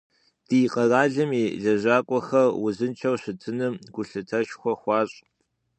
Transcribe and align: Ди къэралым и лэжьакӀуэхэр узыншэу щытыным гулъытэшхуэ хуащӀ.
Ди 0.47 0.59
къэралым 0.73 1.31
и 1.41 1.43
лэжьакӀуэхэр 1.61 2.47
узыншэу 2.65 3.15
щытыным 3.21 3.73
гулъытэшхуэ 3.93 4.73
хуащӀ. 4.81 5.17